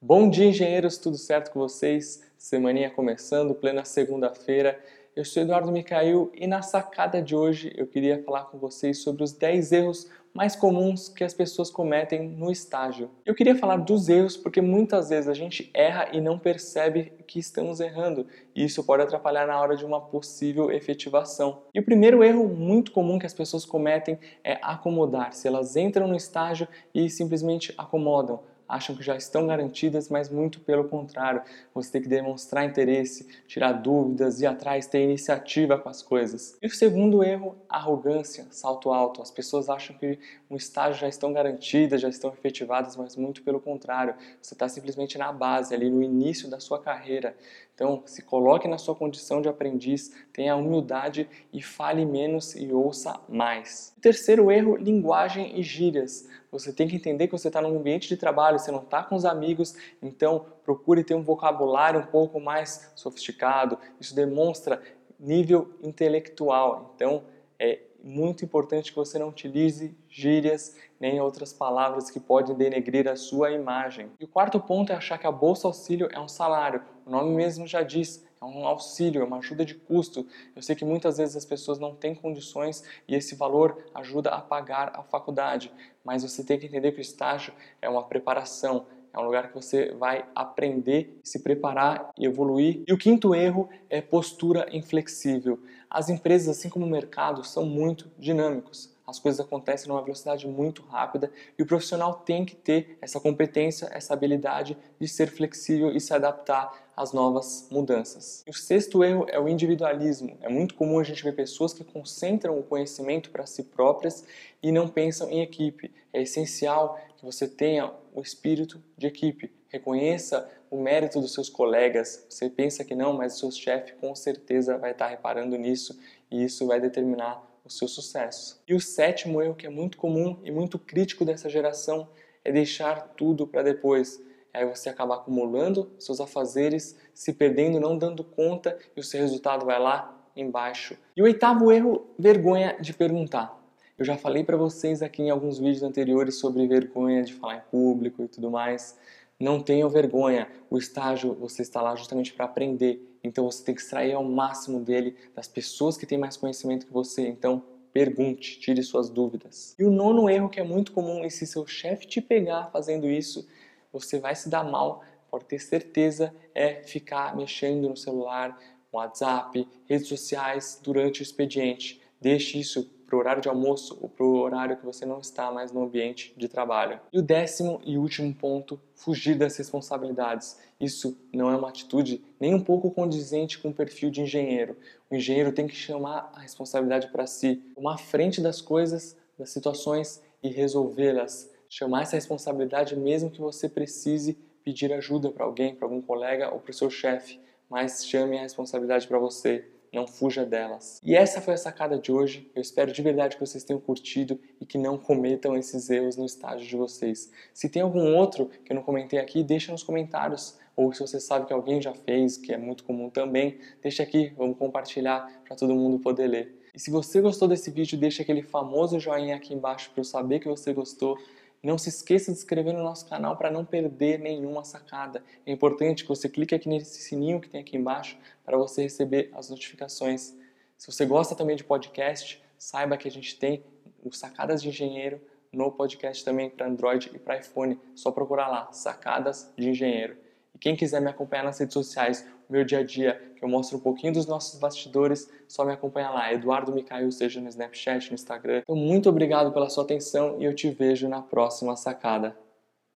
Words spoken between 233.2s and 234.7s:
tem o Sacadas de